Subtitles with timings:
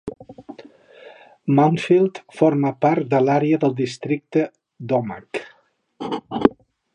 [1.59, 4.47] Mountfield forma part de l'àrea del districte
[4.93, 5.45] d'Omagh.